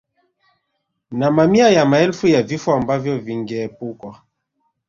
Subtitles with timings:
[1.11, 4.21] Na mamia ya maelfu ya vifo ambavyo vingeepukwa